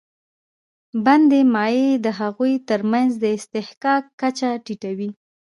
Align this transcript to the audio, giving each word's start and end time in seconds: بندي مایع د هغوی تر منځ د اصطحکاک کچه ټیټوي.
بندي 1.05 1.41
مایع 1.53 1.91
د 2.05 2.07
هغوی 2.19 2.53
تر 2.69 2.81
منځ 2.91 3.11
د 3.23 3.25
اصطحکاک 3.37 4.03
کچه 4.21 4.49
ټیټوي. 4.65 5.09